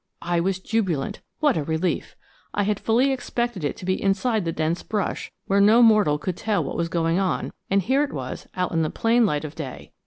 [0.23, 1.21] I was jubilant.
[1.41, 2.15] What a relief!
[2.55, 6.37] I had fully expected it to be inside the dense brush, where no mortal could
[6.37, 9.53] tell what was going on; and here it was out in the plain light of
[9.53, 9.91] day.